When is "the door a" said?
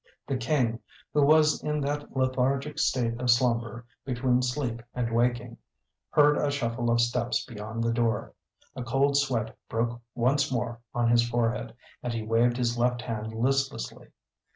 7.83-8.81